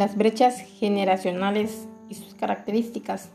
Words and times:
Las 0.00 0.16
brechas 0.16 0.60
generacionales 0.60 1.86
y 2.08 2.14
sus 2.14 2.34
características. 2.34 3.28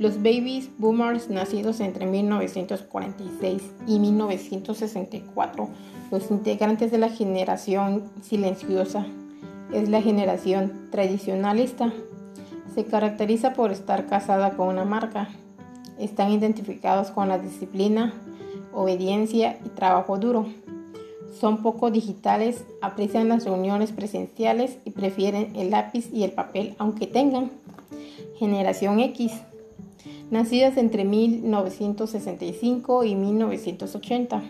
Los 0.00 0.16
babies 0.16 0.68
boomers 0.76 1.30
nacidos 1.30 1.78
entre 1.78 2.06
1946 2.06 3.62
y 3.86 4.00
1964, 4.00 5.68
los 6.10 6.28
integrantes 6.32 6.90
de 6.90 6.98
la 6.98 7.08
generación 7.08 8.10
silenciosa, 8.20 9.06
es 9.72 9.88
la 9.88 10.02
generación 10.02 10.88
tradicionalista. 10.90 11.92
Se 12.74 12.84
caracteriza 12.84 13.52
por 13.52 13.70
estar 13.70 14.08
casada 14.08 14.56
con 14.56 14.70
una 14.70 14.84
marca. 14.84 15.28
Están 16.00 16.32
identificados 16.32 17.12
con 17.12 17.28
la 17.28 17.38
disciplina, 17.38 18.12
obediencia 18.72 19.60
y 19.64 19.68
trabajo 19.68 20.18
duro. 20.18 20.48
Son 21.32 21.62
poco 21.62 21.90
digitales, 21.90 22.64
aprecian 22.82 23.28
las 23.28 23.44
reuniones 23.44 23.90
presenciales 23.90 24.76
y 24.84 24.90
prefieren 24.90 25.56
el 25.56 25.70
lápiz 25.70 26.10
y 26.12 26.24
el 26.24 26.32
papel 26.32 26.74
aunque 26.78 27.06
tengan. 27.06 27.50
Generación 28.38 29.00
X. 29.00 29.32
Nacidas 30.30 30.76
entre 30.76 31.04
1965 31.04 33.04
y 33.04 33.14
1980. 33.14 34.42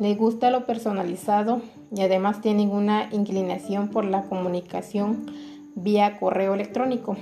Les 0.00 0.16
gusta 0.16 0.50
lo 0.50 0.64
personalizado 0.64 1.60
y 1.94 2.02
además 2.02 2.40
tienen 2.40 2.70
una 2.70 3.08
inclinación 3.12 3.88
por 3.88 4.04
la 4.04 4.24
comunicación 4.24 5.26
vía 5.74 6.18
correo 6.18 6.54
electrónico. 6.54 7.16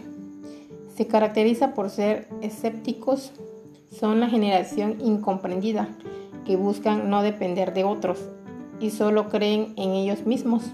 Se 0.95 1.07
caracteriza 1.07 1.75
por 1.75 1.91
ser 1.91 2.29
escépticos, 2.43 3.33
son 3.91 4.21
la 4.21 4.29
generación 4.29 4.99
incomprendida 5.01 5.89
que 6.45 6.57
buscan 6.57 7.09
no 7.09 7.23
depender 7.23 7.73
de 7.75 7.85
otros 7.85 8.19
y 8.81 8.91
solo 8.91 9.29
creen 9.29 9.75
en 9.77 9.93
ellos 9.93 10.27
mismos. 10.27 10.73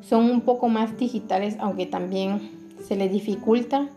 Son 0.00 0.30
un 0.30 0.40
poco 0.40 0.68
más 0.68 0.96
digitales, 0.98 1.56
aunque 1.58 1.86
también 1.86 2.50
se 2.86 2.96
les 2.96 3.10
dificulta, 3.12 3.88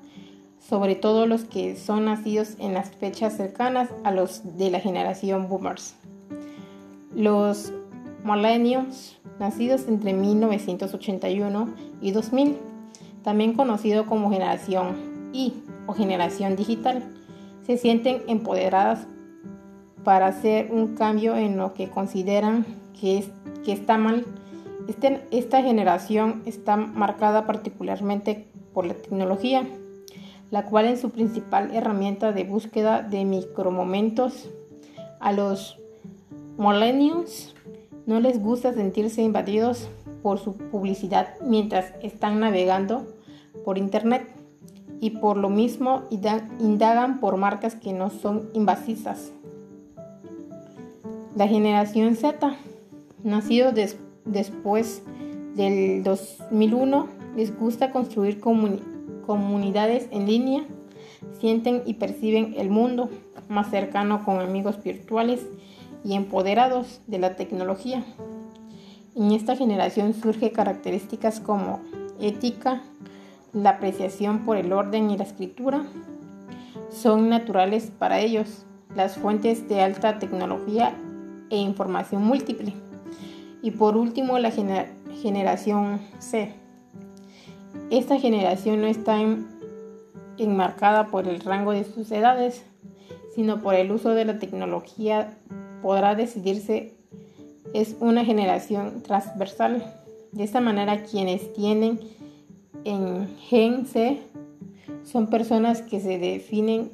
sobre 0.59 0.95
todo 0.95 1.25
los 1.25 1.43
que 1.43 1.75
son 1.75 2.05
nacidos 2.05 2.55
en 2.59 2.73
las 2.73 2.91
fechas 2.91 3.35
cercanas 3.35 3.89
a 4.03 4.11
los 4.11 4.57
de 4.57 4.71
la 4.71 4.79
generación 4.79 5.47
boomers. 5.47 5.95
Los 7.15 7.71
millennials, 8.23 9.17
nacidos 9.39 9.87
entre 9.87 10.13
1981 10.13 11.73
y 12.01 12.11
2000, 12.11 12.57
también 13.23 13.53
conocido 13.53 14.05
como 14.05 14.31
generación 14.31 15.29
Y 15.31 15.53
o 15.85 15.93
generación 15.93 16.55
digital, 16.55 17.03
se 17.65 17.77
sienten 17.77 18.23
empoderadas 18.27 19.05
para 20.03 20.27
hacer 20.27 20.71
un 20.71 20.95
cambio 20.95 21.35
en 21.35 21.57
lo 21.57 21.73
que 21.73 21.89
consideran 21.89 22.65
que, 22.99 23.19
es, 23.19 23.29
que 23.63 23.71
está 23.71 23.97
mal. 23.97 24.25
Este, 24.87 25.21
esta 25.31 25.61
generación 25.61 26.41
está 26.45 26.75
marcada 26.75 27.45
particularmente 27.45 28.47
por 28.73 28.85
la 28.85 28.93
tecnología, 28.93 29.67
la 30.51 30.65
cual 30.65 30.85
es 30.85 31.01
su 31.01 31.09
principal 31.11 31.75
herramienta 31.75 32.31
de 32.31 32.43
búsqueda 32.43 33.01
de 33.01 33.25
micromomentos. 33.25 34.49
A 35.19 35.31
los 35.31 35.79
millennials 36.57 37.55
no 38.05 38.19
les 38.19 38.41
gusta 38.41 38.73
sentirse 38.73 39.21
invadidos 39.21 39.89
por 40.23 40.39
su 40.39 40.53
publicidad 40.53 41.35
mientras 41.41 41.93
están 42.01 42.39
navegando 42.39 43.07
por 43.63 43.77
internet 43.77 44.27
y 44.99 45.11
por 45.11 45.37
lo 45.37 45.49
mismo 45.49 46.03
indagan 46.59 47.19
por 47.19 47.37
marcas 47.37 47.75
que 47.75 47.93
no 47.93 48.09
son 48.09 48.49
invasivas. 48.53 49.31
La 51.35 51.47
generación 51.47 52.15
Z, 52.15 52.57
nacido 53.23 53.71
después 54.25 55.03
del 55.55 56.03
2001, 56.03 57.07
les 57.35 57.57
gusta 57.57 57.91
construir 57.91 58.39
comunidades 58.39 60.07
en 60.11 60.25
línea, 60.25 60.65
sienten 61.39 61.83
y 61.85 61.95
perciben 61.95 62.55
el 62.57 62.69
mundo 62.69 63.09
más 63.47 63.69
cercano 63.69 64.23
con 64.23 64.39
amigos 64.39 64.81
virtuales 64.83 65.45
y 66.03 66.13
empoderados 66.13 67.01
de 67.07 67.19
la 67.19 67.35
tecnología. 67.35 68.03
En 69.15 69.31
esta 69.31 69.55
generación 69.55 70.13
surge 70.13 70.51
características 70.51 71.39
como 71.39 71.81
ética, 72.21 72.81
la 73.53 73.71
apreciación 73.71 74.45
por 74.45 74.57
el 74.57 74.71
orden 74.71 75.09
y 75.09 75.17
la 75.17 75.23
escritura. 75.23 75.83
Son 76.89 77.29
naturales 77.29 77.91
para 77.97 78.19
ellos 78.19 78.65
las 78.95 79.17
fuentes 79.17 79.67
de 79.67 79.81
alta 79.81 80.19
tecnología 80.19 80.93
e 81.49 81.57
información 81.57 82.23
múltiple. 82.23 82.88
Y 83.61 83.71
por 83.71 83.97
último, 83.97 84.39
la 84.39 84.51
generación 84.51 85.99
C. 86.19 86.53
Esta 87.89 88.19
generación 88.19 88.81
no 88.81 88.87
está 88.87 89.17
enmarcada 90.37 91.07
por 91.07 91.27
el 91.27 91.39
rango 91.41 91.71
de 91.71 91.83
sus 91.83 92.11
edades, 92.11 92.63
sino 93.35 93.61
por 93.61 93.75
el 93.75 93.91
uso 93.91 94.11
de 94.11 94.25
la 94.25 94.39
tecnología 94.39 95.37
podrá 95.81 96.15
decidirse 96.15 96.93
es 97.73 97.95
una 97.99 98.25
generación 98.25 99.01
transversal. 99.03 99.83
De 100.31 100.43
esta 100.43 100.59
manera 100.59 101.03
quienes 101.03 101.53
tienen 101.53 101.99
en 102.83 103.27
Gen 103.37 103.85
C 103.85 104.19
son 105.03 105.27
personas 105.27 105.81
que 105.81 105.99
se 105.99 106.17
definen 106.17 106.91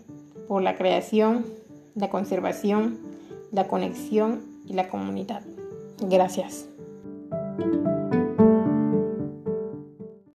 por 0.47 0.61
la 0.61 0.75
creación, 0.75 1.45
la 1.95 2.09
conservación, 2.09 2.99
la 3.51 3.67
conexión 3.67 4.41
y 4.65 4.73
la 4.73 4.89
comunidad. 4.89 5.43
Gracias. 5.99 6.67